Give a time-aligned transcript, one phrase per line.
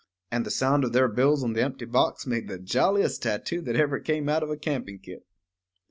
[0.31, 3.75] And the sound of their bills on the empty box made the jolliest tattoo that
[3.75, 5.27] ever came out of a camping kit.